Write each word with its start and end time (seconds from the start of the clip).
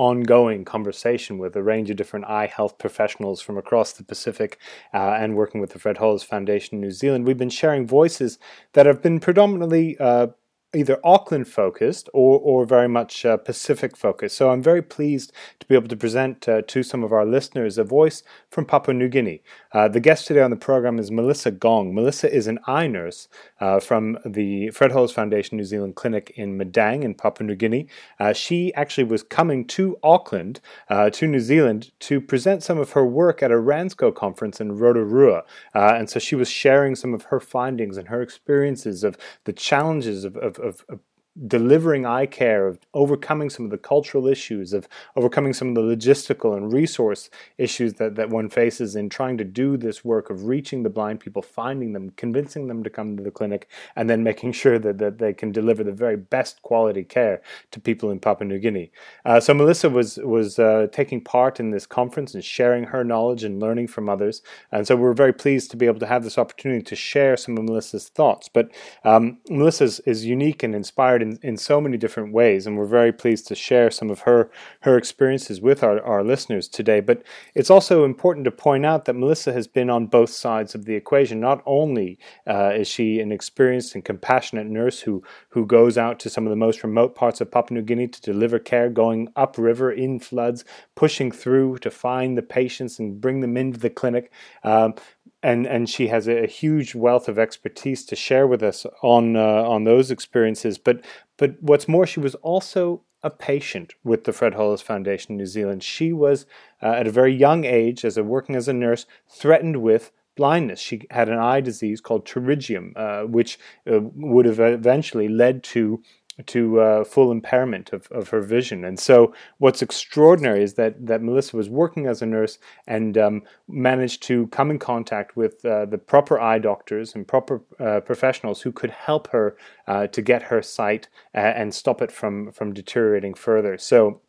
ongoing 0.00 0.64
conversation 0.64 1.36
with 1.36 1.54
a 1.54 1.62
range 1.62 1.90
of 1.90 1.96
different 1.96 2.24
eye 2.24 2.46
health 2.46 2.78
professionals 2.78 3.42
from 3.42 3.58
across 3.58 3.92
the 3.92 4.02
Pacific 4.02 4.58
uh, 4.94 5.12
and 5.12 5.36
working 5.36 5.60
with 5.60 5.74
the 5.74 5.78
Fred 5.78 5.98
Hollows 5.98 6.22
Foundation 6.22 6.76
in 6.76 6.80
New 6.80 6.90
Zealand, 6.90 7.26
we've 7.26 7.36
been 7.36 7.50
sharing 7.50 7.86
voices 7.86 8.38
that 8.72 8.86
have 8.86 9.02
been 9.02 9.20
predominantly 9.20 9.98
uh, 9.98 10.28
either 10.74 11.00
Auckland 11.04 11.48
focused 11.48 12.08
or, 12.14 12.38
or 12.38 12.64
very 12.64 12.88
much 12.88 13.26
uh, 13.26 13.36
Pacific 13.36 13.96
focused. 13.96 14.36
So 14.36 14.50
I'm 14.50 14.62
very 14.62 14.82
pleased 14.82 15.32
to 15.58 15.66
be 15.66 15.74
able 15.74 15.88
to 15.88 15.96
present 15.96 16.48
uh, 16.48 16.62
to 16.68 16.82
some 16.82 17.02
of 17.02 17.12
our 17.12 17.26
listeners 17.26 17.76
a 17.76 17.84
voice 17.84 18.22
from 18.50 18.64
Papua 18.64 18.94
New 18.94 19.08
Guinea. 19.08 19.42
Uh, 19.72 19.88
the 19.88 20.00
guest 20.00 20.26
today 20.26 20.42
on 20.42 20.50
the 20.50 20.56
program 20.56 20.98
is 20.98 21.10
Melissa 21.10 21.50
Gong. 21.50 21.94
Melissa 21.94 22.32
is 22.32 22.46
an 22.46 22.58
eye 22.66 22.86
nurse 22.86 23.28
uh, 23.60 23.80
from 23.80 24.18
the 24.24 24.70
Fred 24.70 24.92
Hollows 24.92 25.12
Foundation 25.12 25.56
New 25.56 25.64
Zealand 25.64 25.96
Clinic 25.96 26.32
in 26.36 26.58
Madang 26.58 27.02
in 27.02 27.14
Papua 27.14 27.46
New 27.46 27.56
Guinea. 27.56 27.86
Uh, 28.18 28.32
she 28.32 28.72
actually 28.74 29.04
was 29.04 29.22
coming 29.22 29.66
to 29.66 29.98
Auckland, 30.02 30.60
uh, 30.88 31.10
to 31.10 31.26
New 31.26 31.40
Zealand, 31.40 31.90
to 32.00 32.20
present 32.20 32.62
some 32.62 32.78
of 32.78 32.92
her 32.92 33.06
work 33.06 33.42
at 33.42 33.50
a 33.50 33.54
RANZCO 33.56 34.14
conference 34.14 34.60
in 34.60 34.78
Rotorua. 34.78 35.44
and 35.74 36.08
so 36.08 36.18
she 36.18 36.34
was 36.34 36.50
sharing 36.50 36.94
some 36.94 37.14
of 37.14 37.24
her 37.24 37.40
findings 37.40 37.96
and 37.96 38.08
her 38.08 38.22
experiences 38.22 39.04
of 39.04 39.16
the 39.44 39.52
challenges 39.52 40.24
of, 40.24 40.36
of 40.36 40.58
of, 40.58 40.84
of 40.88 41.00
delivering 41.46 42.04
eye 42.04 42.26
care, 42.26 42.66
of 42.66 42.78
overcoming 42.92 43.50
some 43.50 43.64
of 43.64 43.70
the 43.70 43.78
cultural 43.78 44.26
issues, 44.26 44.72
of 44.72 44.88
overcoming 45.16 45.52
some 45.52 45.68
of 45.68 45.74
the 45.74 45.80
logistical 45.80 46.56
and 46.56 46.72
resource 46.72 47.30
issues 47.56 47.94
that, 47.94 48.16
that 48.16 48.30
one 48.30 48.48
faces 48.48 48.96
in 48.96 49.08
trying 49.08 49.38
to 49.38 49.44
do 49.44 49.76
this 49.76 50.04
work 50.04 50.28
of 50.28 50.44
reaching 50.44 50.82
the 50.82 50.90
blind 50.90 51.20
people, 51.20 51.40
finding 51.40 51.92
them, 51.92 52.10
convincing 52.16 52.66
them 52.66 52.82
to 52.82 52.90
come 52.90 53.16
to 53.16 53.22
the 53.22 53.30
clinic, 53.30 53.68
and 53.96 54.10
then 54.10 54.24
making 54.24 54.52
sure 54.52 54.78
that, 54.78 54.98
that 54.98 55.18
they 55.18 55.32
can 55.32 55.52
deliver 55.52 55.84
the 55.84 55.92
very 55.92 56.16
best 56.16 56.60
quality 56.62 57.04
care 57.04 57.40
to 57.70 57.80
people 57.80 58.10
in 58.10 58.18
Papua 58.18 58.46
New 58.46 58.58
Guinea. 58.58 58.90
Uh, 59.24 59.40
so 59.40 59.54
Melissa 59.54 59.88
was 59.88 60.18
was 60.18 60.58
uh, 60.58 60.88
taking 60.92 61.20
part 61.20 61.60
in 61.60 61.70
this 61.70 61.86
conference 61.86 62.34
and 62.34 62.44
sharing 62.44 62.84
her 62.84 63.04
knowledge 63.04 63.44
and 63.44 63.60
learning 63.60 63.86
from 63.86 64.08
others, 64.08 64.42
and 64.72 64.86
so 64.86 64.96
we're 64.96 65.12
very 65.12 65.32
pleased 65.32 65.70
to 65.70 65.76
be 65.76 65.86
able 65.86 66.00
to 66.00 66.06
have 66.06 66.24
this 66.24 66.38
opportunity 66.38 66.82
to 66.82 66.96
share 66.96 67.36
some 67.36 67.56
of 67.56 67.64
Melissa's 67.64 68.08
thoughts. 68.08 68.48
But 68.48 68.70
um, 69.04 69.38
Melissa 69.48 69.84
is, 69.84 70.00
is 70.00 70.24
unique 70.24 70.62
and 70.62 70.74
inspired 70.74 71.19
in, 71.22 71.38
in 71.42 71.56
so 71.56 71.80
many 71.80 71.96
different 71.96 72.32
ways, 72.32 72.66
and 72.66 72.76
we're 72.76 72.86
very 72.86 73.12
pleased 73.12 73.46
to 73.48 73.54
share 73.54 73.90
some 73.90 74.10
of 74.10 74.20
her 74.20 74.50
her 74.82 74.96
experiences 74.96 75.60
with 75.60 75.82
our, 75.82 76.02
our 76.02 76.22
listeners 76.24 76.68
today. 76.68 77.00
But 77.00 77.22
it's 77.54 77.70
also 77.70 78.04
important 78.04 78.44
to 78.44 78.50
point 78.50 78.86
out 78.86 79.04
that 79.04 79.14
Melissa 79.14 79.52
has 79.52 79.66
been 79.66 79.90
on 79.90 80.06
both 80.06 80.30
sides 80.30 80.74
of 80.74 80.84
the 80.84 80.94
equation. 80.94 81.40
Not 81.40 81.62
only 81.66 82.18
uh, 82.46 82.72
is 82.74 82.88
she 82.88 83.20
an 83.20 83.32
experienced 83.32 83.94
and 83.94 84.04
compassionate 84.04 84.66
nurse 84.66 85.00
who 85.00 85.22
who 85.50 85.66
goes 85.66 85.98
out 85.98 86.18
to 86.20 86.30
some 86.30 86.46
of 86.46 86.50
the 86.50 86.56
most 86.56 86.82
remote 86.82 87.14
parts 87.14 87.40
of 87.40 87.50
Papua 87.50 87.80
New 87.80 87.84
Guinea 87.84 88.08
to 88.08 88.20
deliver 88.20 88.58
care, 88.58 88.88
going 88.88 89.28
upriver 89.36 89.92
in 89.92 90.18
floods, 90.18 90.64
pushing 90.94 91.30
through 91.30 91.78
to 91.78 91.90
find 91.90 92.36
the 92.36 92.42
patients 92.42 92.98
and 92.98 93.20
bring 93.20 93.40
them 93.40 93.56
into 93.56 93.78
the 93.78 93.90
clinic. 93.90 94.32
Um, 94.64 94.94
and 95.42 95.66
and 95.66 95.88
she 95.88 96.08
has 96.08 96.28
a, 96.28 96.46
huge 96.46 96.94
wealth 96.94 97.28
of 97.28 97.38
expertise 97.38 98.04
to 98.06 98.16
share 98.16 98.46
with 98.46 98.62
us 98.62 98.86
on 99.02 99.36
uh, 99.36 99.62
on 99.62 99.84
those 99.84 100.10
experiences. 100.10 100.78
But 100.78 101.04
but 101.36 101.62
what's 101.62 101.88
more, 101.88 102.06
she 102.06 102.20
was 102.20 102.34
also 102.36 103.02
a 103.22 103.30
patient 103.30 103.94
with 104.02 104.24
the 104.24 104.32
Fred 104.32 104.54
Hollows 104.54 104.80
Foundation 104.80 105.32
in 105.32 105.38
New 105.38 105.46
Zealand. 105.46 105.82
She 105.82 106.12
was 106.12 106.46
uh, 106.82 106.92
at 106.92 107.06
a 107.06 107.12
very 107.12 107.34
young 107.34 107.64
age, 107.64 108.04
as 108.04 108.16
a 108.16 108.24
working 108.24 108.56
as 108.56 108.68
a 108.68 108.72
nurse, 108.72 109.06
threatened 109.28 109.82
with 109.82 110.12
blindness. 110.36 110.80
She 110.80 111.02
had 111.10 111.28
an 111.28 111.38
eye 111.38 111.60
disease 111.60 112.00
called 112.00 112.24
pterygium, 112.24 112.92
uh, 112.96 113.26
which 113.26 113.58
uh, 113.90 114.00
would 114.14 114.46
have 114.46 114.60
eventually 114.60 115.28
led 115.28 115.62
to 115.64 116.02
to 116.46 116.80
uh, 116.80 117.04
full 117.04 117.30
impairment 117.30 117.92
of, 117.92 118.06
of 118.10 118.28
her 118.28 118.40
vision. 118.40 118.84
And 118.84 118.98
so, 118.98 119.34
what's 119.58 119.82
extraordinary 119.82 120.62
is 120.62 120.74
that 120.74 121.06
that 121.06 121.22
Melissa 121.22 121.56
was 121.56 121.68
working 121.68 122.06
as 122.06 122.22
a 122.22 122.26
nurse 122.26 122.58
and 122.86 123.16
um, 123.18 123.42
managed 123.68 124.22
to 124.24 124.46
come 124.48 124.70
in 124.70 124.78
contact 124.78 125.36
with 125.36 125.64
uh, 125.64 125.86
the 125.86 125.98
proper 125.98 126.40
eye 126.40 126.58
doctors 126.58 127.14
and 127.14 127.26
proper 127.26 127.62
uh, 127.78 128.00
professionals 128.00 128.62
who 128.62 128.72
could 128.72 128.90
help 128.90 129.28
her 129.28 129.56
uh, 129.86 130.06
to 130.08 130.22
get 130.22 130.42
her 130.44 130.62
sight 130.62 131.08
uh, 131.34 131.38
and 131.38 131.74
stop 131.74 132.02
it 132.02 132.12
from 132.12 132.52
from 132.52 132.72
deteriorating 132.72 133.34
further. 133.34 133.78
So. 133.78 134.20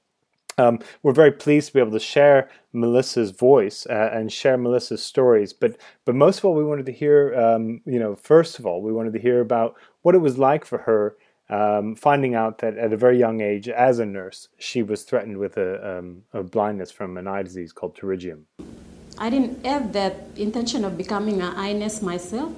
Um, 0.58 0.80
we're 1.02 1.14
very 1.14 1.32
pleased 1.32 1.68
to 1.68 1.74
be 1.74 1.80
able 1.80 1.94
to 1.94 2.00
share 2.00 2.50
Melissa's 2.74 3.32
voice 3.32 3.88
uh, 3.90 4.10
and 4.12 4.32
share 4.32 4.58
Melissa's 4.58 5.02
stories, 5.02 5.54
but 5.54 5.78
but 6.04 6.14
most 6.14 6.40
of 6.40 6.46
all, 6.46 6.54
we 6.54 6.66
wanted 6.66 6.86
to 6.88 6.92
hear, 6.92 7.34
um, 7.36 7.82
you 7.86 7.98
know, 7.98 8.16
first 8.16 8.60
of 8.60 8.66
all, 8.66 8.82
we 8.82 8.92
wanted 8.92 9.14
to 9.14 9.20
hear 9.20 9.40
about 9.40 9.76
what 10.02 10.14
it 10.14 10.20
was 10.20 10.38
like 10.38 10.66
for 10.66 10.80
her 10.80 11.16
um, 11.52 11.96
finding 11.96 12.34
out 12.34 12.60
that 12.60 12.78
at 12.78 12.94
a 12.94 12.98
very 12.98 13.20
young 13.20 13.42
age, 13.42 13.68
as 13.68 14.00
a 14.00 14.06
nurse, 14.06 14.48
she 14.58 14.82
was 14.82 15.04
threatened 15.04 15.38
with 15.38 15.58
a, 15.58 16.00
um, 16.00 16.24
a 16.34 16.42
blindness 16.42 16.92
from 16.92 17.18
an 17.18 17.28
eye 17.28 17.44
disease 17.44 17.74
called 17.74 17.96
pterygium. 17.98 18.44
I 19.18 19.30
didn't 19.30 19.66
have 19.66 19.92
that 19.94 20.16
intention 20.38 20.86
of 20.86 20.98
becoming 20.98 21.42
an 21.42 21.54
eye 21.56 21.74
nurse 21.74 22.02
myself, 22.02 22.54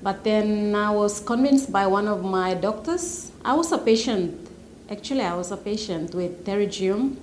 but 0.00 0.22
then 0.22 0.76
I 0.76 0.90
was 0.90 1.18
convinced 1.20 1.72
by 1.72 1.88
one 1.88 2.06
of 2.06 2.24
my 2.24 2.54
doctors. 2.54 3.32
I 3.44 3.54
was 3.54 3.72
a 3.72 3.78
patient, 3.78 4.48
actually, 4.88 5.22
I 5.22 5.34
was 5.34 5.50
a 5.50 5.56
patient 5.56 6.14
with 6.14 6.46
pterygium, 6.46 7.16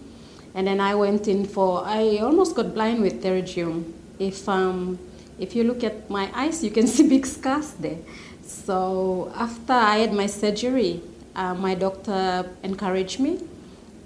and 0.53 0.67
then 0.67 0.81
I 0.81 0.93
went 0.93 1.29
in 1.29 1.45
for, 1.45 1.83
I 1.85 2.17
almost 2.17 2.53
got 2.53 2.73
blind 2.73 3.01
with 3.01 3.23
pterygium. 3.23 3.93
If, 4.19 4.47
um, 4.49 4.99
if 5.39 5.55
you 5.55 5.63
look 5.63 5.85
at 5.85 6.09
my 6.09 6.29
eyes, 6.35 6.61
you 6.63 6.69
can 6.69 6.85
see 6.93 7.07
big 7.07 7.25
scars 7.25 7.71
there. 7.75 7.99
So 8.43 9.31
after 9.35 9.73
I 9.73 9.99
had 9.99 10.13
my 10.13 10.27
surgery, 10.27 11.01
uh, 11.35 11.53
my 11.53 11.75
doctor 11.75 12.49
encouraged 12.63 13.19
me 13.19 13.39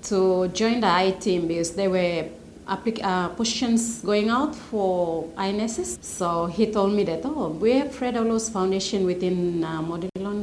to 0.03 0.47
join 0.49 0.79
the 0.79 0.88
eye 0.88 1.11
team 1.11 1.47
because 1.47 1.71
there 1.75 1.89
were 1.89 2.29
applic- 2.67 3.03
uh, 3.03 3.29
positions 3.29 4.01
going 4.01 4.29
out 4.29 4.55
for 4.55 5.29
eye 5.38 5.51
nurses. 5.51 5.97
So 6.01 6.45
he 6.45 6.71
told 6.71 6.93
me 6.93 7.03
that, 7.05 7.21
oh, 7.25 7.49
we 7.49 7.73
have 7.73 7.93
Fred 7.93 8.15
Hollows 8.15 8.49
Foundation 8.49 9.05
within 9.05 9.63
uh, 9.63 9.81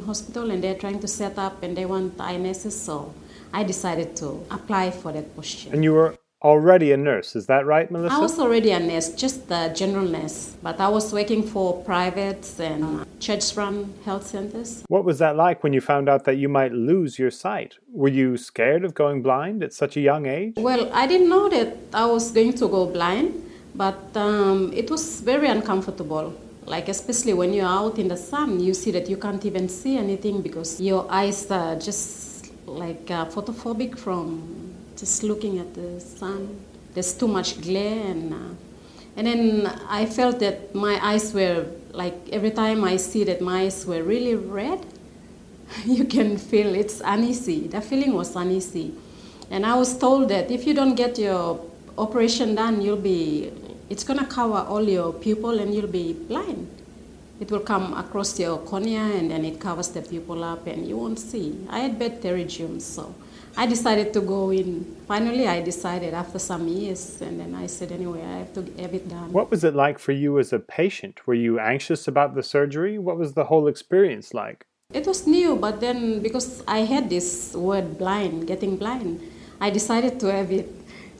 Hospital 0.06 0.50
and 0.50 0.62
they're 0.62 0.74
trying 0.74 1.00
to 1.00 1.08
set 1.08 1.38
up 1.38 1.62
and 1.62 1.76
they 1.76 1.86
want 1.86 2.20
eye 2.20 2.36
nurses. 2.36 2.80
So 2.80 3.12
I 3.52 3.64
decided 3.64 4.16
to 4.16 4.44
apply 4.50 4.90
for 4.90 5.12
that 5.12 5.34
position. 5.36 5.72
And 5.72 5.84
you 5.84 5.92
were 5.92 6.16
already 6.44 6.92
a 6.92 6.96
nurse, 6.96 7.34
is 7.34 7.46
that 7.46 7.64
right, 7.64 7.90
Melissa? 7.90 8.14
I 8.14 8.18
was 8.18 8.38
already 8.38 8.70
a 8.70 8.78
nurse, 8.78 9.08
just 9.14 9.50
a 9.50 9.72
general 9.74 10.04
nurse, 10.04 10.54
but 10.62 10.78
I 10.78 10.88
was 10.88 11.12
working 11.12 11.42
for 11.42 11.82
private 11.82 12.44
and 12.60 13.06
church-run 13.18 13.94
health 14.04 14.26
centers. 14.26 14.84
What 14.88 15.04
was 15.04 15.18
that 15.18 15.36
like 15.36 15.62
when 15.64 15.72
you 15.72 15.80
found 15.80 16.08
out 16.08 16.24
that 16.24 16.36
you 16.36 16.48
might 16.48 16.72
lose 16.72 17.18
your 17.18 17.30
sight? 17.30 17.78
Were 17.90 18.08
you 18.08 18.36
scared 18.36 18.84
of 18.84 18.94
going 18.94 19.22
blind 19.22 19.62
at 19.62 19.72
such 19.72 19.96
a 19.96 20.00
young 20.00 20.26
age? 20.26 20.54
Well, 20.58 20.90
I 20.92 21.06
didn't 21.06 21.30
know 21.30 21.48
that 21.48 21.76
I 21.94 22.04
was 22.04 22.30
going 22.30 22.52
to 22.54 22.68
go 22.68 22.86
blind, 22.86 23.50
but 23.74 24.14
um, 24.14 24.72
it 24.74 24.90
was 24.90 25.20
very 25.22 25.48
uncomfortable. 25.48 26.34
Like 26.66 26.88
especially 26.88 27.34
when 27.34 27.52
you're 27.52 27.66
out 27.66 27.98
in 27.98 28.08
the 28.08 28.16
sun, 28.16 28.60
you 28.60 28.72
see 28.74 28.90
that 28.92 29.08
you 29.08 29.16
can't 29.16 29.44
even 29.44 29.68
see 29.68 29.98
anything 29.98 30.40
because 30.40 30.80
your 30.80 31.06
eyes 31.10 31.50
are 31.50 31.76
just 31.76 32.52
like 32.66 33.10
uh, 33.10 33.26
photophobic 33.26 33.98
from 33.98 34.63
just 34.96 35.22
looking 35.22 35.58
at 35.58 35.74
the 35.74 36.00
sun. 36.00 36.64
There's 36.94 37.12
too 37.12 37.28
much 37.28 37.60
glare, 37.60 38.06
and 38.06 38.32
uh, 38.32 38.54
and 39.16 39.26
then 39.26 39.66
I 39.88 40.06
felt 40.06 40.38
that 40.40 40.74
my 40.74 40.98
eyes 41.04 41.34
were 41.34 41.66
like 41.92 42.14
every 42.30 42.50
time 42.50 42.84
I 42.84 42.96
see 42.96 43.24
that 43.24 43.40
my 43.40 43.62
eyes 43.62 43.86
were 43.86 44.02
really 44.02 44.34
red, 44.34 44.84
you 45.84 46.04
can 46.04 46.38
feel 46.38 46.74
it's 46.74 47.00
uneasy. 47.04 47.66
The 47.68 47.80
feeling 47.80 48.14
was 48.14 48.36
uneasy, 48.36 48.94
and 49.50 49.66
I 49.66 49.74
was 49.74 49.96
told 49.98 50.28
that 50.30 50.50
if 50.50 50.66
you 50.66 50.74
don't 50.74 50.94
get 50.94 51.18
your 51.18 51.60
operation 51.98 52.54
done, 52.54 52.80
you'll 52.80 52.96
be 52.96 53.52
it's 53.90 54.04
gonna 54.04 54.26
cover 54.26 54.58
all 54.58 54.82
your 54.82 55.12
pupil 55.12 55.58
and 55.60 55.74
you'll 55.74 55.86
be 55.86 56.12
blind. 56.12 56.68
It 57.40 57.50
will 57.50 57.60
come 57.60 57.92
across 57.94 58.38
your 58.38 58.58
cornea 58.58 59.02
and 59.02 59.30
then 59.30 59.44
it 59.44 59.60
covers 59.60 59.88
the 59.88 60.02
pupil 60.02 60.42
up 60.44 60.66
and 60.66 60.86
you 60.88 60.96
won't 60.96 61.18
see. 61.18 61.58
I 61.68 61.80
had 61.80 61.98
bad 61.98 62.22
pterygium, 62.22 62.80
so 62.80 63.14
I 63.56 63.66
decided 63.66 64.12
to 64.14 64.20
go 64.20 64.50
in. 64.50 64.84
Finally, 65.06 65.46
I 65.46 65.62
decided 65.62 66.12
after 66.12 66.38
some 66.38 66.66
years, 66.66 67.22
and 67.22 67.38
then 67.38 67.54
I 67.54 67.66
said, 67.66 67.92
anyway, 67.92 68.22
I 68.22 68.38
have 68.38 68.52
to 68.54 68.62
have 68.82 68.94
it 68.94 69.08
done. 69.08 69.32
What 69.32 69.50
was 69.50 69.62
it 69.62 69.74
like 69.74 69.98
for 69.98 70.12
you 70.12 70.38
as 70.38 70.52
a 70.52 70.58
patient? 70.58 71.26
Were 71.26 71.34
you 71.34 71.60
anxious 71.60 72.08
about 72.08 72.34
the 72.34 72.42
surgery? 72.42 72.98
What 72.98 73.16
was 73.16 73.34
the 73.34 73.44
whole 73.44 73.68
experience 73.68 74.34
like? 74.34 74.66
It 74.92 75.06
was 75.06 75.26
new, 75.26 75.56
but 75.56 75.80
then 75.80 76.20
because 76.20 76.62
I 76.66 76.80
had 76.80 77.10
this 77.10 77.54
word 77.54 77.96
blind, 77.96 78.46
getting 78.46 78.76
blind, 78.76 79.20
I 79.60 79.70
decided 79.70 80.18
to 80.20 80.32
have 80.32 80.50
it. 80.50 80.68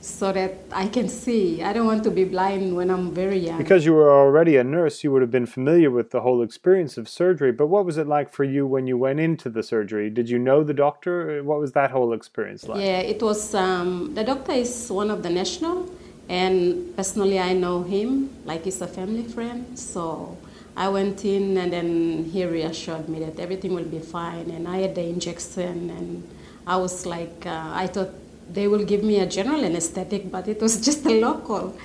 So 0.05 0.31
that 0.31 0.53
I 0.71 0.87
can 0.87 1.09
see. 1.09 1.63
I 1.63 1.73
don't 1.73 1.87
want 1.87 2.03
to 2.03 2.11
be 2.11 2.25
blind 2.25 2.75
when 2.75 2.91
I'm 2.91 3.11
very 3.11 3.39
young. 3.39 3.57
Because 3.57 3.85
you 3.85 3.93
were 3.93 4.11
already 4.13 4.55
a 4.55 4.63
nurse, 4.63 5.03
you 5.03 5.11
would 5.11 5.23
have 5.23 5.31
been 5.31 5.47
familiar 5.47 5.89
with 5.89 6.11
the 6.11 6.21
whole 6.21 6.43
experience 6.43 6.95
of 6.95 7.09
surgery. 7.09 7.51
But 7.51 7.67
what 7.67 7.85
was 7.85 7.97
it 7.97 8.05
like 8.05 8.31
for 8.31 8.43
you 8.43 8.67
when 8.67 8.85
you 8.85 8.97
went 8.97 9.19
into 9.19 9.49
the 9.49 9.63
surgery? 9.63 10.11
Did 10.11 10.29
you 10.29 10.37
know 10.37 10.63
the 10.63 10.75
doctor? 10.75 11.43
What 11.43 11.59
was 11.59 11.71
that 11.71 11.89
whole 11.89 12.13
experience 12.13 12.67
like? 12.67 12.81
Yeah, 12.81 12.99
it 12.99 13.21
was. 13.21 13.55
Um, 13.55 14.13
the 14.13 14.23
doctor 14.23 14.51
is 14.51 14.91
one 14.91 15.09
of 15.09 15.23
the 15.23 15.31
national, 15.31 15.89
and 16.29 16.95
personally, 16.95 17.39
I 17.39 17.53
know 17.53 17.81
him 17.81 18.29
like 18.45 18.63
he's 18.65 18.81
a 18.81 18.87
family 18.87 19.23
friend. 19.23 19.77
So 19.77 20.37
I 20.77 20.87
went 20.89 21.25
in, 21.25 21.57
and 21.57 21.73
then 21.73 22.25
he 22.25 22.45
reassured 22.45 23.09
me 23.09 23.19
that 23.25 23.39
everything 23.39 23.73
will 23.73 23.91
be 23.97 23.99
fine. 23.99 24.51
And 24.51 24.67
I 24.67 24.77
had 24.85 24.93
the 24.93 25.03
injection, 25.03 25.89
and 25.89 26.23
I 26.67 26.77
was 26.77 27.07
like, 27.07 27.47
uh, 27.47 27.71
I 27.73 27.87
thought 27.87 28.13
they 28.51 28.67
will 28.67 28.83
give 28.83 29.03
me 29.03 29.19
a 29.19 29.25
general 29.25 29.63
anesthetic, 29.63 30.31
but 30.31 30.47
it 30.47 30.61
was 30.61 30.79
just 30.87 31.05
a 31.05 31.19
local. 31.19 31.75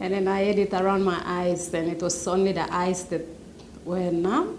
And 0.00 0.12
then 0.12 0.28
I 0.28 0.42
had 0.42 0.58
it 0.58 0.72
around 0.72 1.04
my 1.04 1.20
eyes, 1.24 1.72
and 1.74 1.90
it 1.90 2.02
was 2.02 2.26
only 2.26 2.52
the 2.52 2.72
eyes 2.72 3.04
that 3.04 3.24
were 3.84 4.10
numb, 4.10 4.58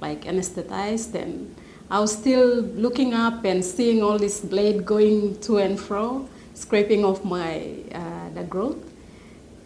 like 0.00 0.22
anesthetized. 0.24 1.14
And 1.14 1.54
I 1.90 2.00
was 2.00 2.12
still 2.12 2.62
looking 2.62 3.14
up 3.14 3.44
and 3.44 3.64
seeing 3.64 4.02
all 4.02 4.18
this 4.18 4.40
blade 4.40 4.84
going 4.84 5.40
to 5.40 5.58
and 5.58 5.78
fro, 5.78 6.28
scraping 6.54 7.04
off 7.04 7.24
my 7.24 7.74
uh, 7.94 8.28
the 8.34 8.44
growth. 8.44 8.89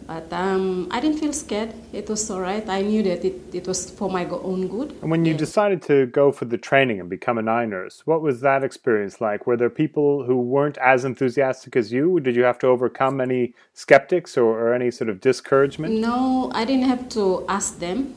But 0.07 0.31
um, 0.31 0.87
I 0.91 0.99
didn't 0.99 1.17
feel 1.17 1.33
scared. 1.33 1.73
It 1.91 2.07
was 2.07 2.29
all 2.29 2.39
right. 2.39 2.67
I 2.69 2.81
knew 2.81 3.01
that 3.03 3.25
it, 3.25 3.41
it 3.53 3.67
was 3.67 3.89
for 3.89 4.07
my 4.07 4.25
own 4.25 4.67
good. 4.67 4.91
And 5.01 5.09
when 5.09 5.25
you 5.25 5.31
yeah. 5.31 5.37
decided 5.39 5.81
to 5.83 6.05
go 6.05 6.31
for 6.31 6.45
the 6.45 6.59
training 6.59 6.99
and 6.99 7.09
become 7.09 7.39
an 7.39 7.47
eye 7.47 7.65
nurse, 7.65 8.03
what 8.05 8.21
was 8.21 8.41
that 8.41 8.63
experience 8.63 9.19
like? 9.19 9.47
Were 9.47 9.57
there 9.57 9.69
people 9.69 10.23
who 10.23 10.37
weren't 10.37 10.77
as 10.77 11.05
enthusiastic 11.05 11.75
as 11.75 11.91
you? 11.91 12.19
Did 12.19 12.35
you 12.35 12.43
have 12.43 12.59
to 12.59 12.67
overcome 12.67 13.19
any 13.19 13.55
skeptics 13.73 14.37
or, 14.37 14.59
or 14.59 14.73
any 14.75 14.91
sort 14.91 15.09
of 15.09 15.21
discouragement? 15.21 15.95
No, 15.95 16.51
I 16.53 16.65
didn't 16.65 16.85
have 16.85 17.09
to 17.09 17.43
ask 17.49 17.79
them. 17.79 18.13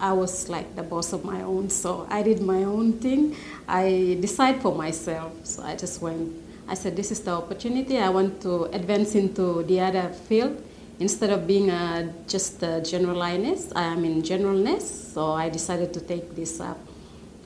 I 0.00 0.14
was 0.14 0.48
like 0.48 0.74
the 0.76 0.82
boss 0.82 1.12
of 1.12 1.24
my 1.26 1.42
own, 1.42 1.68
so 1.68 2.06
I 2.10 2.22
did 2.22 2.40
my 2.40 2.64
own 2.64 2.94
thing. 2.94 3.36
I 3.68 4.16
decide 4.20 4.62
for 4.62 4.74
myself, 4.74 5.32
so 5.44 5.62
I 5.62 5.76
just 5.76 6.00
went. 6.02 6.32
I 6.66 6.74
said, 6.74 6.96
"This 6.96 7.12
is 7.12 7.20
the 7.20 7.32
opportunity. 7.32 7.98
I 7.98 8.08
want 8.08 8.40
to 8.42 8.64
advance 8.72 9.14
into 9.14 9.62
the 9.62 9.78
other 9.78 10.08
field." 10.08 10.60
Instead 11.02 11.30
of 11.30 11.40
being 11.52 11.68
a, 11.68 12.12
just 12.34 12.62
a 12.62 12.80
general 12.92 13.20
nurse, 13.46 13.64
I 13.74 13.84
am 13.94 14.04
in 14.04 14.22
general 14.22 14.58
nurse, 14.68 14.88
so 15.14 15.32
I 15.44 15.48
decided 15.58 15.92
to 15.96 16.00
take 16.12 16.26
this 16.40 16.60
up. 16.60 16.78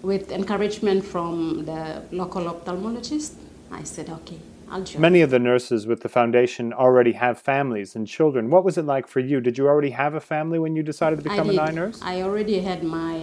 With 0.02 0.30
encouragement 0.30 1.00
from 1.12 1.64
the 1.70 2.02
local 2.12 2.44
ophthalmologist, 2.52 3.32
I 3.80 3.82
said, 3.82 4.06
okay, 4.18 4.38
I'll 4.70 4.84
join. 4.84 5.00
Many 5.00 5.20
of 5.22 5.30
the 5.30 5.38
nurses 5.38 5.80
with 5.90 6.00
the 6.02 6.12
foundation 6.18 6.64
already 6.84 7.12
have 7.24 7.34
families 7.52 7.96
and 7.96 8.06
children. 8.06 8.50
What 8.50 8.62
was 8.68 8.76
it 8.80 8.84
like 8.94 9.06
for 9.14 9.20
you? 9.30 9.40
Did 9.40 9.54
you 9.58 9.66
already 9.72 9.92
have 10.02 10.12
a 10.22 10.24
family 10.34 10.58
when 10.64 10.76
you 10.76 10.82
decided 10.92 11.16
to 11.20 11.24
become 11.28 11.48
an 11.48 11.58
eye 11.58 11.70
nurse? 11.80 11.98
I 12.02 12.22
already 12.22 12.60
had 12.60 12.80
my 12.84 13.16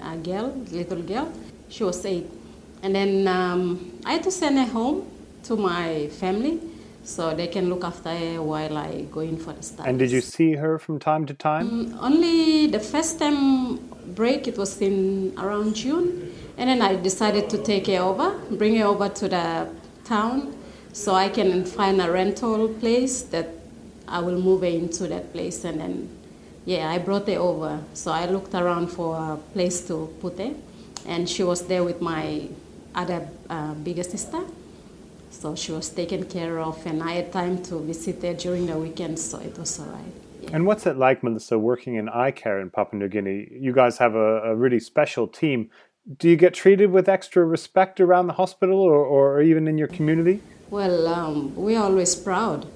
uh, 0.00 0.16
girl, 0.28 0.48
little 0.70 1.02
girl. 1.02 1.28
She 1.68 1.82
was 1.82 1.98
eight. 2.06 2.28
And 2.82 2.94
then 2.94 3.12
um, 3.26 3.60
I 4.06 4.12
had 4.14 4.22
to 4.22 4.30
send 4.30 4.56
her 4.62 4.70
home 4.78 4.98
to 5.48 5.56
my 5.56 6.06
family 6.22 6.60
so 7.04 7.34
they 7.34 7.46
can 7.46 7.68
look 7.68 7.84
after 7.84 8.10
her 8.10 8.42
while 8.42 8.76
I 8.76 9.02
go 9.10 9.20
in 9.20 9.36
for 9.36 9.52
the 9.52 9.62
studies. 9.62 9.88
And 9.88 9.98
did 9.98 10.10
you 10.10 10.20
see 10.20 10.54
her 10.54 10.78
from 10.78 10.98
time 10.98 11.26
to 11.26 11.34
time? 11.34 11.68
Um, 11.68 11.98
only 12.00 12.66
the 12.66 12.80
first 12.80 13.18
time 13.18 13.78
break, 14.14 14.48
it 14.48 14.58
was 14.58 14.80
in 14.80 15.34
around 15.38 15.74
June, 15.74 16.32
and 16.58 16.68
then 16.68 16.82
I 16.82 16.96
decided 16.96 17.48
to 17.50 17.62
take 17.62 17.86
her 17.86 17.98
over, 17.98 18.38
bring 18.50 18.76
her 18.76 18.86
over 18.86 19.08
to 19.08 19.28
the 19.28 19.68
town, 20.04 20.54
so 20.92 21.14
I 21.14 21.28
can 21.28 21.64
find 21.64 22.00
a 22.00 22.10
rental 22.10 22.68
place 22.68 23.22
that 23.22 23.48
I 24.08 24.20
will 24.20 24.40
move 24.40 24.60
her 24.62 24.66
into 24.66 25.06
that 25.08 25.32
place, 25.32 25.64
and 25.64 25.80
then 25.80 26.08
yeah, 26.66 26.90
I 26.90 26.98
brought 26.98 27.26
her 27.28 27.38
over. 27.38 27.80
So 27.94 28.10
I 28.10 28.26
looked 28.26 28.54
around 28.54 28.88
for 28.88 29.16
a 29.16 29.36
place 29.52 29.86
to 29.88 30.12
put 30.20 30.38
her, 30.38 30.52
and 31.06 31.28
she 31.28 31.42
was 31.42 31.66
there 31.66 31.84
with 31.84 32.00
my 32.00 32.48
other 32.94 33.28
uh, 33.48 33.74
bigger 33.74 34.02
sister 34.02 34.42
so 35.40 35.54
she 35.54 35.72
was 35.72 35.88
taken 35.88 36.24
care 36.24 36.60
of, 36.60 36.84
and 36.86 37.02
I 37.02 37.12
had 37.12 37.32
time 37.32 37.62
to 37.64 37.78
visit 37.78 38.22
her 38.22 38.34
during 38.34 38.66
the 38.66 38.76
weekend, 38.76 39.18
so 39.18 39.38
it 39.38 39.56
was 39.58 39.80
all 39.80 39.86
right. 39.86 40.12
Yeah. 40.42 40.50
And 40.52 40.66
what's 40.66 40.86
it 40.86 40.96
like, 40.98 41.22
Melissa, 41.22 41.58
working 41.58 41.94
in 41.94 42.10
eye 42.10 42.30
care 42.30 42.60
in 42.60 42.68
Papua 42.68 43.00
New 43.00 43.08
Guinea? 43.08 43.48
You 43.50 43.72
guys 43.72 43.96
have 43.98 44.14
a, 44.14 44.42
a 44.42 44.54
really 44.54 44.80
special 44.80 45.26
team. 45.26 45.70
Do 46.18 46.28
you 46.28 46.36
get 46.36 46.52
treated 46.52 46.90
with 46.90 47.08
extra 47.08 47.42
respect 47.44 48.00
around 48.00 48.26
the 48.26 48.34
hospital 48.34 48.78
or, 48.78 49.02
or 49.04 49.40
even 49.40 49.66
in 49.66 49.78
your 49.78 49.88
community? 49.88 50.42
Well, 50.68 51.08
um, 51.08 51.54
we're 51.56 51.80
always 51.80 52.14
proud 52.14 52.66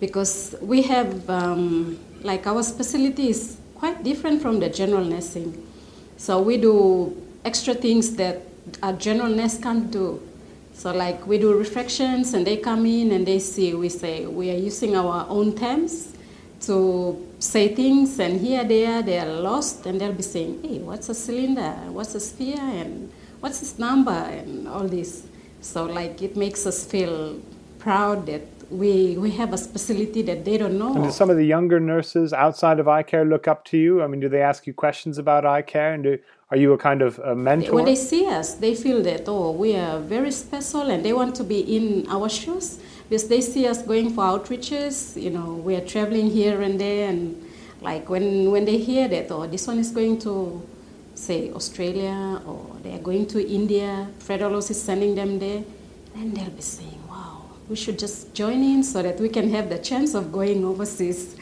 because 0.00 0.56
we 0.60 0.82
have, 0.82 1.30
um, 1.30 1.98
like, 2.22 2.46
our 2.46 2.62
specialty 2.64 3.28
is 3.30 3.58
quite 3.76 4.02
different 4.02 4.42
from 4.42 4.58
the 4.58 4.68
general 4.68 5.04
nursing. 5.04 5.66
So 6.16 6.40
we 6.40 6.56
do 6.56 7.16
extra 7.44 7.74
things 7.74 8.16
that 8.16 8.42
a 8.82 8.92
general 8.92 9.28
nurse 9.28 9.56
can't 9.58 9.88
do. 9.90 10.20
So 10.78 10.92
like 10.92 11.26
we 11.26 11.38
do 11.38 11.58
reflections 11.58 12.34
and 12.34 12.46
they 12.46 12.56
come 12.56 12.86
in 12.86 13.10
and 13.10 13.26
they 13.26 13.40
see, 13.40 13.74
we 13.74 13.88
say, 13.88 14.26
we 14.26 14.52
are 14.52 14.60
using 14.70 14.94
our 14.94 15.26
own 15.28 15.56
terms 15.56 16.14
to 16.60 17.26
say 17.40 17.74
things 17.74 18.20
and 18.20 18.40
here 18.40 18.62
they 18.62 18.86
are, 18.86 19.02
they 19.02 19.18
are 19.18 19.26
lost 19.26 19.86
and 19.86 20.00
they'll 20.00 20.12
be 20.12 20.22
saying, 20.22 20.62
hey, 20.62 20.78
what's 20.78 21.08
a 21.08 21.14
cylinder? 21.14 21.72
What's 21.90 22.14
a 22.14 22.20
sphere? 22.20 22.60
And 22.60 23.12
what's 23.40 23.58
this 23.58 23.76
number? 23.76 24.12
And 24.12 24.68
all 24.68 24.86
this. 24.86 25.26
So 25.62 25.84
like 25.84 26.22
it 26.22 26.36
makes 26.36 26.64
us 26.64 26.84
feel 26.84 27.40
proud 27.80 28.26
that 28.26 28.42
we 28.70 29.16
we 29.18 29.30
have 29.32 29.52
a 29.52 29.58
specialty 29.58 30.22
that 30.22 30.44
they 30.44 30.58
don't 30.58 30.78
know. 30.78 30.94
And 30.94 31.04
do 31.04 31.10
some 31.10 31.30
of 31.30 31.36
the 31.36 31.46
younger 31.46 31.80
nurses 31.80 32.32
outside 32.32 32.78
of 32.78 32.86
eye 32.86 33.02
care 33.02 33.24
look 33.24 33.48
up 33.48 33.64
to 33.66 33.78
you? 33.78 34.02
I 34.02 34.06
mean, 34.06 34.20
do 34.20 34.28
they 34.28 34.42
ask 34.42 34.64
you 34.66 34.74
questions 34.74 35.18
about 35.18 35.44
eye 35.44 35.62
care, 35.62 35.92
and 35.94 36.04
do 36.04 36.18
are 36.50 36.56
you 36.56 36.72
a 36.72 36.78
kind 36.78 37.02
of 37.02 37.18
a 37.18 37.34
mentor? 37.34 37.74
When 37.74 37.84
they 37.84 37.94
see 37.94 38.26
us, 38.26 38.54
they 38.54 38.74
feel 38.74 39.02
that, 39.02 39.24
oh, 39.26 39.52
we 39.52 39.76
are 39.76 40.00
very 40.00 40.30
special 40.30 40.90
and 40.90 41.04
they 41.04 41.12
want 41.12 41.34
to 41.36 41.44
be 41.44 41.60
in 41.76 42.08
our 42.08 42.28
shoes 42.28 42.78
because 43.08 43.28
they 43.28 43.40
see 43.40 43.66
us 43.66 43.82
going 43.82 44.14
for 44.14 44.24
outreaches. 44.24 45.20
You 45.20 45.30
know, 45.30 45.52
we 45.52 45.76
are 45.76 45.84
traveling 45.84 46.30
here 46.30 46.62
and 46.62 46.80
there. 46.80 47.10
And 47.10 47.46
like 47.82 48.08
when, 48.08 48.50
when 48.50 48.64
they 48.64 48.78
hear 48.78 49.08
that, 49.08 49.30
oh, 49.30 49.46
this 49.46 49.66
one 49.66 49.78
is 49.78 49.90
going 49.90 50.18
to, 50.20 50.66
say, 51.14 51.52
Australia 51.52 52.40
or 52.46 52.76
they 52.82 52.94
are 52.94 53.02
going 53.02 53.26
to 53.26 53.46
India, 53.46 54.08
Fred 54.20 54.40
Hollows 54.40 54.70
is 54.70 54.80
sending 54.80 55.14
them 55.16 55.38
there, 55.38 55.64
then 56.14 56.32
they'll 56.32 56.48
be 56.48 56.62
saying, 56.62 57.02
wow, 57.10 57.42
we 57.68 57.76
should 57.76 57.98
just 57.98 58.32
join 58.32 58.62
in 58.62 58.82
so 58.82 59.02
that 59.02 59.20
we 59.20 59.28
can 59.28 59.50
have 59.50 59.68
the 59.68 59.78
chance 59.78 60.14
of 60.14 60.32
going 60.32 60.64
overseas. 60.64 61.36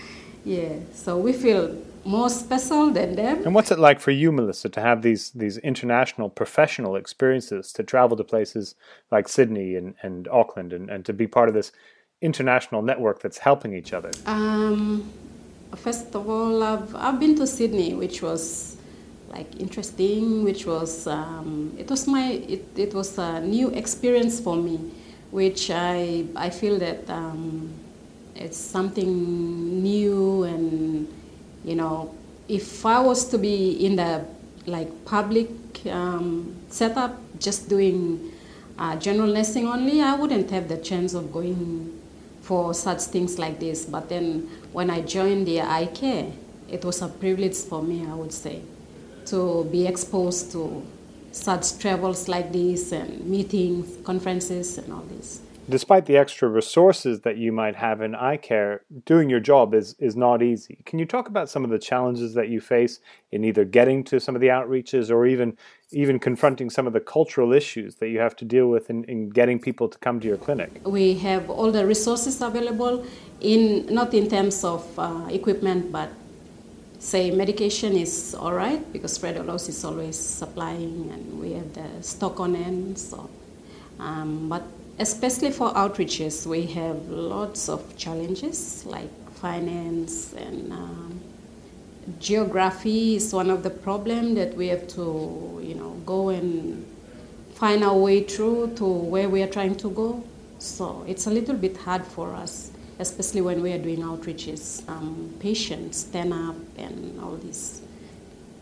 Yeah, 0.44 0.78
so 0.94 1.18
we 1.18 1.32
feel 1.32 1.76
more 2.06 2.30
special 2.30 2.90
than 2.90 3.16
them. 3.16 3.42
And 3.44 3.54
what's 3.54 3.70
it 3.70 3.78
like 3.78 4.00
for 4.00 4.12
you, 4.12 4.32
Melissa, 4.32 4.68
to 4.68 4.80
have 4.80 5.02
these 5.02 5.30
these 5.30 5.58
international 5.58 6.28
professional 6.30 6.96
experiences, 6.96 7.72
to 7.72 7.82
travel 7.82 8.16
to 8.16 8.24
places 8.24 8.74
like 9.10 9.28
Sydney 9.28 9.76
and, 9.76 9.94
and 10.02 10.28
Auckland 10.28 10.72
and, 10.72 10.88
and 10.90 11.04
to 11.04 11.12
be 11.12 11.26
part 11.26 11.48
of 11.48 11.54
this 11.54 11.72
international 12.20 12.82
network 12.82 13.20
that's 13.20 13.38
helping 13.38 13.74
each 13.74 13.92
other? 13.92 14.10
Um, 14.26 15.10
first 15.74 16.14
of 16.14 16.28
all, 16.28 16.62
I've, 16.62 16.94
I've 16.94 17.20
been 17.20 17.34
to 17.36 17.46
Sydney, 17.46 17.94
which 17.94 18.22
was 18.22 18.76
like 19.28 19.60
interesting, 19.60 20.44
which 20.44 20.66
was, 20.66 21.06
um, 21.06 21.74
it 21.76 21.90
was 21.90 22.06
my, 22.06 22.32
it, 22.32 22.66
it 22.76 22.94
was 22.94 23.18
a 23.18 23.40
new 23.40 23.68
experience 23.70 24.40
for 24.40 24.56
me, 24.56 24.78
which 25.30 25.70
I, 25.70 26.24
I 26.36 26.50
feel 26.50 26.78
that 26.78 27.08
um, 27.10 27.72
it's 28.34 28.56
something 28.56 29.82
new 29.82 30.44
and 30.44 31.08
you 31.66 31.74
know, 31.74 32.14
if 32.48 32.86
I 32.86 33.00
was 33.00 33.28
to 33.30 33.38
be 33.38 33.84
in 33.84 33.96
the 33.96 34.24
like 34.66 35.04
public 35.04 35.50
um, 35.86 36.56
setup, 36.68 37.18
just 37.38 37.68
doing 37.68 38.32
uh, 38.78 38.96
general 38.96 39.32
nursing 39.32 39.66
only, 39.66 40.00
I 40.00 40.14
wouldn't 40.14 40.50
have 40.50 40.68
the 40.68 40.78
chance 40.78 41.12
of 41.12 41.32
going 41.32 42.00
for 42.42 42.72
such 42.72 43.02
things 43.02 43.38
like 43.38 43.58
this. 43.58 43.84
But 43.84 44.08
then 44.08 44.48
when 44.72 44.90
I 44.90 45.00
joined 45.00 45.46
the 45.46 45.60
eye 45.60 45.86
care, 45.86 46.30
it 46.70 46.84
was 46.84 47.02
a 47.02 47.08
privilege 47.08 47.56
for 47.56 47.82
me, 47.82 48.06
I 48.06 48.14
would 48.14 48.32
say, 48.32 48.62
to 49.26 49.64
be 49.64 49.86
exposed 49.86 50.52
to 50.52 50.86
such 51.32 51.78
travels 51.80 52.28
like 52.28 52.52
this 52.52 52.92
and 52.92 53.26
meetings, 53.26 54.04
conferences, 54.04 54.78
and 54.78 54.92
all 54.92 55.02
this 55.02 55.40
despite 55.68 56.06
the 56.06 56.16
extra 56.16 56.48
resources 56.48 57.20
that 57.20 57.36
you 57.36 57.52
might 57.52 57.76
have 57.76 58.00
in 58.00 58.14
eye 58.14 58.36
care, 58.36 58.82
doing 59.04 59.28
your 59.28 59.40
job 59.40 59.74
is, 59.74 59.94
is 59.98 60.16
not 60.16 60.42
easy. 60.42 60.78
Can 60.84 60.98
you 60.98 61.06
talk 61.06 61.28
about 61.28 61.48
some 61.48 61.64
of 61.64 61.70
the 61.70 61.78
challenges 61.78 62.34
that 62.34 62.48
you 62.48 62.60
face 62.60 63.00
in 63.32 63.44
either 63.44 63.64
getting 63.64 64.04
to 64.04 64.20
some 64.20 64.34
of 64.34 64.40
the 64.40 64.48
outreaches 64.48 65.10
or 65.10 65.26
even 65.26 65.56
even 65.92 66.18
confronting 66.18 66.68
some 66.68 66.86
of 66.86 66.92
the 66.92 67.00
cultural 67.00 67.52
issues 67.52 67.94
that 67.96 68.08
you 68.08 68.18
have 68.18 68.34
to 68.34 68.44
deal 68.44 68.66
with 68.68 68.90
in, 68.90 69.04
in 69.04 69.30
getting 69.30 69.58
people 69.58 69.88
to 69.88 69.96
come 69.98 70.18
to 70.18 70.26
your 70.26 70.36
clinic? 70.36 70.80
We 70.84 71.14
have 71.18 71.48
all 71.48 71.70
the 71.70 71.86
resources 71.86 72.42
available 72.42 73.06
in 73.40 73.86
not 73.86 74.12
in 74.12 74.28
terms 74.28 74.64
of 74.64 74.84
uh, 74.98 75.28
equipment, 75.30 75.92
but 75.92 76.10
say 76.98 77.30
medication 77.30 77.96
is 77.96 78.34
all 78.34 78.52
right 78.52 78.92
because 78.92 79.16
Fred 79.16 79.36
Hollows 79.36 79.68
is 79.68 79.84
always 79.84 80.18
supplying 80.18 81.10
and 81.12 81.40
we 81.40 81.52
have 81.52 81.72
the 81.72 82.02
stock 82.02 82.40
on 82.40 82.56
end. 82.56 82.98
So, 82.98 83.30
um, 84.00 84.48
but 84.48 84.64
especially 84.98 85.50
for 85.50 85.72
outreaches, 85.74 86.46
we 86.46 86.66
have 86.66 87.08
lots 87.08 87.68
of 87.68 87.96
challenges 87.96 88.84
like 88.86 89.10
finance 89.32 90.32
and 90.32 90.72
um, 90.72 91.20
geography 92.18 93.16
is 93.16 93.32
one 93.32 93.50
of 93.50 93.62
the 93.62 93.70
problems 93.70 94.36
that 94.36 94.54
we 94.54 94.68
have 94.68 94.86
to, 94.88 95.60
you 95.62 95.74
know, 95.74 95.90
go 96.06 96.30
and 96.30 96.86
find 97.54 97.82
our 97.84 97.96
way 97.96 98.22
through 98.22 98.72
to 98.76 98.84
where 98.84 99.28
we 99.28 99.42
are 99.42 99.48
trying 99.48 99.74
to 99.76 99.90
go. 99.90 100.22
So 100.58 101.04
it's 101.06 101.26
a 101.26 101.30
little 101.30 101.54
bit 101.54 101.76
hard 101.76 102.04
for 102.04 102.34
us, 102.34 102.70
especially 102.98 103.42
when 103.42 103.62
we 103.62 103.72
are 103.72 103.78
doing 103.78 103.98
outreaches. 103.98 104.88
Um, 104.88 105.34
patients 105.40 105.98
stand 105.98 106.32
up 106.32 106.56
and 106.78 107.20
all 107.20 107.36
these 107.36 107.82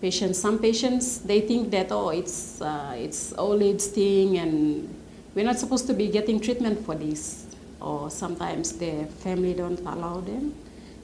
patients. 0.00 0.38
Some 0.38 0.58
patients 0.58 1.20
they 1.20 1.40
think 1.40 1.70
that 1.70 1.92
oh 1.92 2.08
it's 2.08 2.60
uh, 2.60 2.94
it's 2.96 3.32
old 3.38 3.62
age 3.62 3.82
thing 3.82 4.38
and 4.38 5.03
we're 5.34 5.44
not 5.44 5.58
supposed 5.58 5.86
to 5.88 5.94
be 5.94 6.08
getting 6.08 6.40
treatment 6.40 6.84
for 6.84 6.94
this. 6.94 7.46
Or 7.80 8.10
sometimes 8.10 8.72
their 8.72 9.06
family 9.06 9.52
don't 9.54 9.80
allow 9.80 10.20
them. 10.20 10.54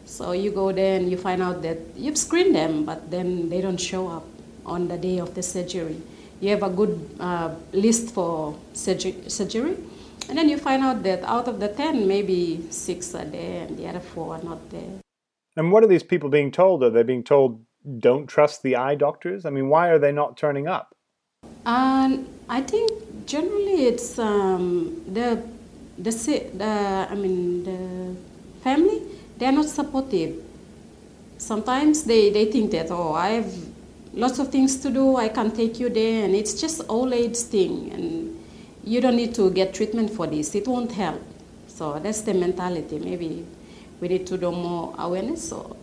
So 0.06 0.32
you 0.32 0.50
go 0.50 0.72
there 0.72 0.96
and 0.96 1.10
you 1.10 1.16
find 1.16 1.42
out 1.42 1.62
that 1.62 1.78
you've 1.96 2.18
screened 2.18 2.54
them, 2.54 2.84
but 2.84 3.10
then 3.10 3.49
they 3.49 3.60
don't 3.60 3.80
show 3.80 4.08
up 4.08 4.25
on 4.64 4.88
the 4.88 4.96
day 4.96 5.18
of 5.18 5.34
the 5.34 5.42
surgery. 5.42 6.00
You 6.40 6.50
have 6.50 6.62
a 6.62 6.70
good 6.70 7.16
uh, 7.20 7.54
list 7.72 8.14
for 8.14 8.56
surgery 8.72 9.76
and 10.28 10.38
then 10.38 10.49
you 10.49 10.58
find 10.58 10.82
out 10.82 11.02
that 11.02 11.25
out 11.25 11.49
of 11.49 11.58
the 11.58 11.68
10, 11.68 12.06
maybe 12.06 12.64
six 12.70 13.14
are 13.14 13.25
there 13.25 13.66
and 13.66 13.76
the 13.76 13.88
other 13.88 14.00
four 14.00 14.37
are 14.37 14.42
not 14.42 14.70
there. 14.70 15.00
And 15.56 15.72
what 15.72 15.82
are 15.82 15.88
these 15.88 16.04
people 16.04 16.28
being 16.28 16.52
told? 16.52 16.84
Are 16.84 16.90
they 16.90 17.02
being 17.02 17.25
told 17.25 17.64
don't 17.99 18.28
trust 18.28 18.62
the 18.62 18.76
eye 18.76 18.94
doctors? 18.94 19.44
I 19.44 19.50
mean, 19.50 19.68
why 19.68 19.88
are 19.88 19.99
they 19.99 20.12
not 20.12 20.37
turning 20.37 20.68
up? 20.68 20.94
Um, 21.66 22.28
I 22.49 22.60
think 22.60 22.90
generally 23.27 23.87
it's 23.87 24.19
um, 24.19 25.03
the, 25.07 25.43
the, 25.99 26.11
the, 26.55 27.07
I 27.11 27.15
mean, 27.15 27.65
the 27.65 28.17
family, 28.62 29.03
they're 29.39 29.53
not 29.53 29.67
supportive. 29.67 30.43
Sometimes 31.39 32.05
they, 32.05 32.31
they 32.31 32.47
think 32.47 32.71
that, 32.73 32.91
oh, 32.91 33.15
I 33.15 33.29
have 33.31 33.53
lots 34.12 34.39
of 34.39 34.50
things 34.50 34.77
to 34.81 34.91
do, 34.91 35.17
I 35.17 35.29
can 35.29 35.50
take 35.50 35.81
you 35.81 35.89
there, 35.89 36.25
and 36.25 36.35
it's 36.35 36.61
just 36.61 36.83
old 36.89 37.12
age 37.12 37.37
thing. 37.37 37.91
And 37.93 38.45
you 38.85 39.00
don't 39.00 39.17
need 39.17 39.35
to 39.37 39.50
get 39.50 39.75
treatment 39.75 40.11
for 40.11 40.27
this, 40.27 40.55
it 40.55 40.67
won't 40.67 40.93
help. 40.93 41.23
So 41.69 41.99
that's 41.99 42.21
the 42.23 42.35
mentality. 42.35 42.99
Maybe 42.99 43.47
we 44.00 44.09
need 44.09 44.27
to 44.27 44.37
do 44.37 44.50
more 44.50 44.95
awareness 44.99 45.49
so, 45.49 45.77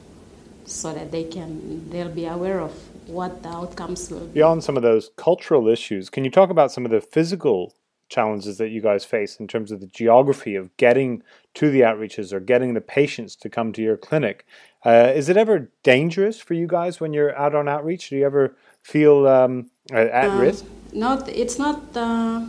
so 0.66 0.94
that 0.94 1.12
they 1.12 1.24
can 1.24 1.90
they'll 1.90 2.10
be 2.10 2.26
aware 2.26 2.60
of 2.60 2.74
what 3.08 3.44
the 3.44 3.50
outcomes 3.50 4.10
will 4.10 4.28
be. 4.28 4.34
Beyond 4.34 4.64
some 4.64 4.78
of 4.78 4.84
those 4.84 5.12
cultural 5.16 5.68
issues, 5.68 6.10
can 6.10 6.24
you 6.24 6.32
talk 6.32 6.50
about 6.50 6.72
some 6.72 6.86
of 6.86 6.92
the 6.92 7.02
physical 7.02 7.74
challenges 8.10 8.58
that 8.58 8.70
you 8.70 8.82
guys 8.82 9.04
face 9.04 9.38
in 9.38 9.48
terms 9.48 9.72
of 9.72 9.82
the 9.82 9.88
geography 9.88 10.56
of 10.56 10.76
getting 10.78 11.22
to 11.54 11.70
the 11.70 11.82
outreaches 11.82 12.32
or 12.32 12.40
getting 12.40 12.74
the 12.74 12.82
patients 12.82 13.36
to 13.36 13.50
come 13.50 13.74
to 13.74 13.82
your 13.82 13.98
clinic? 13.98 14.46
Uh, 14.86 15.12
is 15.14 15.28
it 15.30 15.38
ever 15.38 15.70
dangerous 15.84 16.40
for 16.40 16.54
you 16.54 16.68
guys 16.68 17.00
when 17.00 17.14
you're 17.14 17.36
out 17.38 17.56
on 17.56 17.68
outreach? 17.68 18.10
Do 18.10 18.16
you 18.16 18.26
ever 18.26 18.56
feel 18.84 19.28
um, 19.28 19.70
at 19.92 20.30
uh, 20.30 20.38
risk? 20.38 20.66
Not. 20.94 21.28
It's 21.28 21.60
not. 21.60 21.82
Uh, 21.96 22.46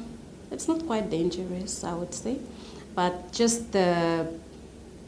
it's 0.51 0.69
not 0.69 0.87
quite 0.87 1.11
dangerous, 1.11 1.85
I 1.85 1.95
would 1.95 2.15
say, 2.15 2.39
but 2.95 3.33
just 3.33 3.75
uh, 3.75 4.25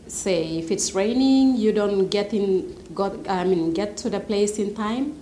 say 0.09 0.59
if 0.59 0.71
it's 0.71 0.93
raining, 0.93 1.57
you 1.57 1.73
don't 1.73 2.09
get 2.09 2.35
in. 2.35 2.77
Got, 2.95 3.29
I 3.29 3.45
mean, 3.45 3.73
get 3.73 3.97
to 3.99 4.11
the 4.11 4.21
place 4.21 4.59
in 4.59 4.75
time. 4.75 5.20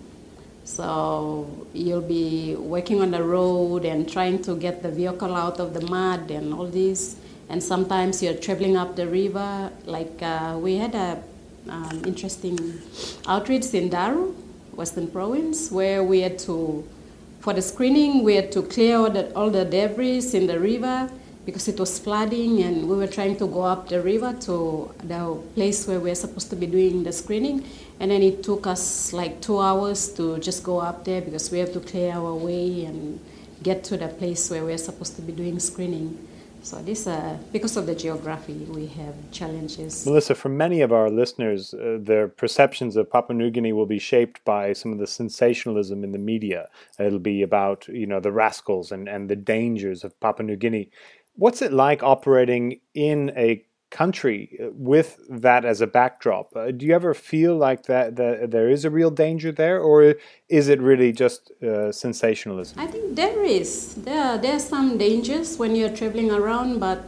So 0.68 1.48
you'll 1.72 2.02
be 2.02 2.54
working 2.54 3.00
on 3.00 3.10
the 3.10 3.22
road 3.22 3.86
and 3.86 4.08
trying 4.08 4.42
to 4.42 4.54
get 4.54 4.82
the 4.82 4.90
vehicle 4.90 5.34
out 5.34 5.58
of 5.60 5.72
the 5.72 5.80
mud 5.80 6.30
and 6.30 6.52
all 6.52 6.66
this. 6.66 7.16
And 7.48 7.62
sometimes 7.62 8.22
you're 8.22 8.34
traveling 8.34 8.76
up 8.76 8.94
the 8.94 9.08
river. 9.08 9.72
Like 9.86 10.22
uh, 10.22 10.58
we 10.60 10.76
had 10.76 10.94
a 10.94 11.22
um, 11.70 12.02
interesting 12.04 12.80
outreach 13.26 13.72
in 13.72 13.88
Daru, 13.88 14.34
Western 14.72 15.08
Province, 15.08 15.72
where 15.72 16.04
we 16.04 16.20
had 16.20 16.38
to 16.40 16.86
for 17.40 17.54
the 17.54 17.62
screening, 17.62 18.24
we 18.24 18.34
had 18.34 18.50
to 18.52 18.62
clear 18.62 18.96
all 18.98 19.10
the, 19.10 19.32
all 19.34 19.48
the 19.48 19.64
debris 19.64 20.34
in 20.34 20.46
the 20.46 20.58
river 20.58 21.08
because 21.46 21.66
it 21.66 21.80
was 21.80 21.98
flooding, 21.98 22.62
and 22.62 22.86
we 22.86 22.94
were 22.94 23.06
trying 23.06 23.36
to 23.38 23.46
go 23.46 23.62
up 23.62 23.88
the 23.88 24.02
river 24.02 24.34
to 24.40 24.92
the 25.04 25.40
place 25.54 25.86
where 25.86 25.98
we 25.98 26.10
are 26.10 26.14
supposed 26.14 26.50
to 26.50 26.56
be 26.56 26.66
doing 26.66 27.04
the 27.04 27.12
screening. 27.12 27.64
And 28.00 28.10
then 28.10 28.22
it 28.22 28.42
took 28.42 28.66
us 28.66 29.12
like 29.12 29.40
two 29.40 29.58
hours 29.58 30.08
to 30.14 30.38
just 30.38 30.62
go 30.62 30.78
up 30.78 31.04
there 31.04 31.20
because 31.20 31.50
we 31.50 31.58
have 31.58 31.72
to 31.72 31.80
clear 31.80 32.12
our 32.12 32.34
way 32.34 32.84
and 32.84 33.20
get 33.62 33.82
to 33.84 33.96
the 33.96 34.08
place 34.08 34.50
where 34.50 34.64
we're 34.64 34.78
supposed 34.78 35.16
to 35.16 35.22
be 35.22 35.32
doing 35.32 35.58
screening. 35.58 36.28
So 36.62 36.82
this, 36.82 37.06
uh, 37.06 37.38
because 37.52 37.76
of 37.76 37.86
the 37.86 37.94
geography, 37.94 38.66
we 38.68 38.86
have 38.88 39.14
challenges. 39.30 40.04
Melissa, 40.04 40.34
for 40.34 40.48
many 40.48 40.80
of 40.80 40.92
our 40.92 41.08
listeners, 41.08 41.72
uh, 41.72 41.98
their 42.00 42.28
perceptions 42.28 42.96
of 42.96 43.10
Papua 43.10 43.36
New 43.36 43.50
Guinea 43.50 43.72
will 43.72 43.86
be 43.86 43.98
shaped 43.98 44.44
by 44.44 44.72
some 44.72 44.92
of 44.92 44.98
the 44.98 45.06
sensationalism 45.06 46.02
in 46.02 46.12
the 46.12 46.18
media. 46.18 46.68
It'll 46.98 47.20
be 47.20 47.42
about 47.42 47.86
you 47.88 48.06
know 48.06 48.20
the 48.20 48.32
rascals 48.32 48.90
and, 48.92 49.08
and 49.08 49.28
the 49.30 49.36
dangers 49.36 50.04
of 50.04 50.18
Papua 50.20 50.46
New 50.46 50.56
Guinea. 50.56 50.90
What's 51.36 51.62
it 51.62 51.72
like 51.72 52.02
operating 52.02 52.80
in 52.94 53.32
a 53.36 53.64
country 53.90 54.58
uh, 54.60 54.68
with 54.72 55.18
that 55.28 55.64
as 55.64 55.80
a 55.80 55.86
backdrop. 55.86 56.54
Uh, 56.54 56.70
do 56.70 56.86
you 56.86 56.94
ever 56.94 57.14
feel 57.14 57.56
like 57.56 57.84
that, 57.84 58.16
that 58.16 58.50
there 58.50 58.68
is 58.68 58.84
a 58.84 58.90
real 58.90 59.10
danger 59.10 59.50
there, 59.52 59.80
or 59.80 60.14
is 60.48 60.68
it 60.68 60.80
really 60.80 61.12
just 61.12 61.50
uh, 61.62 61.90
sensationalism? 61.90 62.78
I 62.78 62.86
think 62.86 63.16
there 63.16 63.42
is. 63.42 63.94
There, 63.94 64.38
there 64.38 64.56
are 64.56 64.60
some 64.60 64.98
dangers 64.98 65.56
when 65.58 65.74
you're 65.74 65.94
traveling 65.94 66.30
around, 66.30 66.80
but 66.80 67.04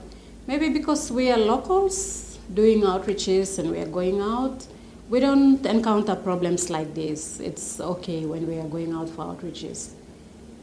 maybe 0.46 0.70
because 0.70 1.12
we 1.12 1.30
are 1.30 1.38
locals 1.38 2.38
doing 2.54 2.80
outreaches 2.82 3.58
and 3.58 3.70
we 3.70 3.78
are 3.78 3.86
going 3.86 4.20
out, 4.20 4.66
we 5.08 5.20
don't 5.20 5.64
encounter 5.66 6.14
problems 6.14 6.70
like 6.70 6.94
this. 6.94 7.40
It's 7.40 7.80
okay 7.80 8.24
when 8.26 8.46
we 8.46 8.58
are 8.58 8.68
going 8.68 8.92
out 8.92 9.08
for 9.08 9.24
outreaches. 9.24 9.90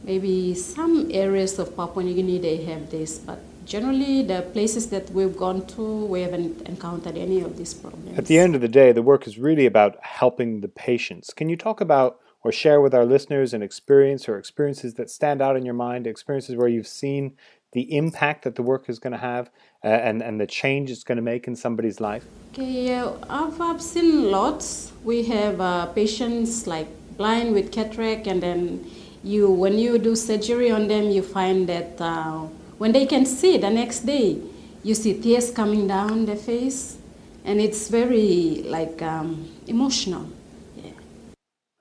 Maybe 0.04 0.54
some 0.54 1.08
areas 1.10 1.58
of 1.58 1.76
Papua 1.76 2.04
New 2.04 2.14
Guinea 2.14 2.38
they 2.38 2.64
have 2.64 2.90
this, 2.90 3.18
but 3.18 3.40
generally 3.68 4.22
the 4.22 4.40
places 4.54 4.88
that 4.88 5.10
we've 5.10 5.36
gone 5.36 5.64
to 5.66 5.82
we 6.06 6.22
haven't 6.22 6.66
encountered 6.66 7.16
any 7.16 7.40
of 7.40 7.56
these 7.58 7.74
problems. 7.74 8.18
At 8.18 8.26
the 8.26 8.38
end 8.38 8.54
of 8.54 8.62
the 8.62 8.68
day 8.68 8.92
the 8.92 9.02
work 9.02 9.26
is 9.26 9.38
really 9.38 9.66
about 9.66 9.98
helping 10.02 10.62
the 10.62 10.68
patients. 10.68 11.34
Can 11.34 11.48
you 11.48 11.56
talk 11.56 11.80
about 11.80 12.18
or 12.42 12.50
share 12.50 12.80
with 12.80 12.94
our 12.94 13.04
listeners 13.04 13.52
an 13.52 13.62
experience 13.62 14.28
or 14.28 14.38
experiences 14.38 14.94
that 14.94 15.10
stand 15.10 15.42
out 15.42 15.56
in 15.56 15.64
your 15.64 15.74
mind 15.74 16.06
experiences 16.06 16.56
where 16.56 16.68
you've 16.68 16.86
seen 16.86 17.36
the 17.72 17.94
impact 17.94 18.44
that 18.44 18.54
the 18.54 18.62
work 18.62 18.88
is 18.88 18.98
going 18.98 19.12
to 19.12 19.18
have 19.18 19.50
uh, 19.84 19.88
and, 19.88 20.22
and 20.22 20.40
the 20.40 20.46
change 20.46 20.90
it's 20.90 21.04
going 21.04 21.16
to 21.16 21.22
make 21.22 21.46
in 21.46 21.54
somebody's 21.54 22.00
life? 22.00 22.24
Okay 22.52 22.88
yeah 22.88 23.12
i've, 23.28 23.60
I've 23.60 23.82
seen 23.82 24.30
lots. 24.30 24.92
We 25.04 25.24
have 25.24 25.60
uh, 25.60 25.86
patients 25.86 26.66
like 26.66 26.88
blind 27.18 27.52
with 27.52 27.70
cataract 27.70 28.26
and 28.26 28.42
then 28.42 28.90
you 29.22 29.50
when 29.50 29.76
you 29.78 29.98
do 29.98 30.14
surgery 30.16 30.70
on 30.70 30.88
them 30.88 31.10
you 31.10 31.22
find 31.22 31.68
that 31.68 32.00
uh, 32.00 32.46
when 32.78 32.92
they 32.92 33.06
can 33.06 33.26
see 33.26 33.58
the 33.58 33.70
next 33.70 34.00
day, 34.00 34.40
you 34.82 34.94
see 34.94 35.20
tears 35.20 35.50
coming 35.50 35.86
down 35.86 36.26
their 36.26 36.36
face, 36.36 36.96
and 37.44 37.60
it's 37.60 37.88
very 37.88 38.62
like 38.64 39.02
um, 39.02 39.48
emotional. 39.66 40.26
Yeah. 40.76 40.92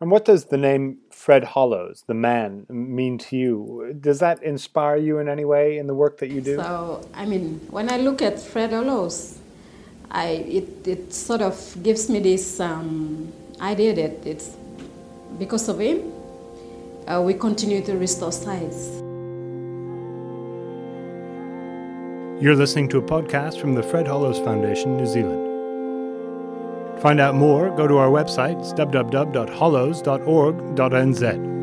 And 0.01 0.11
what 0.11 0.25
does 0.25 0.45
the 0.45 0.57
name 0.57 0.97
Fred 1.11 1.43
Hollows, 1.43 2.03
the 2.07 2.13
man, 2.13 2.65
mean 2.69 3.17
to 3.19 3.37
you? 3.37 3.95
Does 3.99 4.19
that 4.19 4.41
inspire 4.43 4.97
you 4.97 5.19
in 5.19 5.29
any 5.29 5.45
way 5.45 5.77
in 5.77 5.87
the 5.87 5.93
work 5.95 6.17
that 6.19 6.29
you 6.29 6.41
do? 6.41 6.57
So, 6.57 7.07
I 7.13 7.25
mean, 7.25 7.59
when 7.69 7.91
I 7.91 7.97
look 7.97 8.21
at 8.21 8.39
Fred 8.39 8.71
Hollows, 8.71 9.39
I 10.09 10.27
it, 10.27 10.87
it 10.87 11.13
sort 11.13 11.41
of 11.41 11.55
gives 11.83 12.09
me 12.09 12.19
this 12.19 12.59
um, 12.59 13.31
idea 13.61 13.93
that 13.95 14.25
it's 14.25 14.55
because 15.37 15.69
of 15.69 15.79
him 15.79 16.11
uh, 17.07 17.21
we 17.21 17.33
continue 17.33 17.81
to 17.83 17.97
restore 17.97 18.31
sights. 18.31 19.06
You're 22.39 22.55
listening 22.55 22.87
to 22.89 22.99
a 22.99 23.01
podcast 23.01 23.59
from 23.59 23.73
the 23.73 23.81
Fred 23.81 24.07
Hollows 24.07 24.37
Foundation, 24.37 24.95
New 24.95 25.07
Zealand. 25.07 25.43
To 26.95 27.01
find 27.01 27.19
out 27.19 27.33
more, 27.33 27.75
go 27.75 27.87
to 27.87 27.97
our 27.97 28.09
website, 28.09 28.57
www.hollows.org.nz. 28.77 31.56